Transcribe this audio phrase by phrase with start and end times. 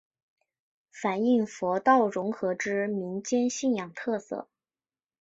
[0.89, 4.47] 反应佛道融合之民间信仰特色。